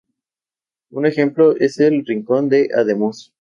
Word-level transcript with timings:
Un 0.89 1.05
ejemplo 1.05 1.55
es 1.57 1.79
el 1.79 2.03
Rincón 2.03 2.49
de 2.49 2.69
Ademuz. 2.75 3.29